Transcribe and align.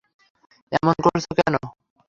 এমন 0.71 0.95
করছো 1.05 1.31
কেন? 1.39 1.55